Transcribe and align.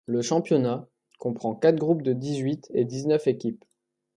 Le 0.07 0.23
championnat 0.23 0.87
comprend 1.19 1.53
quatre 1.53 1.77
groupes 1.77 2.01
de 2.01 2.13
dix-huit 2.13 2.67
et 2.73 2.85
dix-neuf 2.85 3.27
équipes. 3.27 3.63